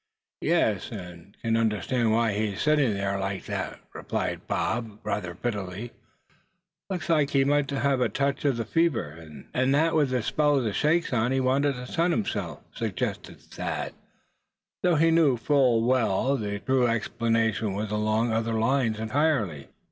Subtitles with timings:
[0.41, 5.91] "Yes, and can understand why he's sitting there like that," replied the other, rather bitterly.
[6.89, 10.11] "Looks like he might have a touch of the fever and ague, and that with
[10.11, 13.93] a spell of the shakes on, he wanted to sun himself," suggested Thad;
[14.81, 19.67] though he knew full well the true explanation was along other lines entirely.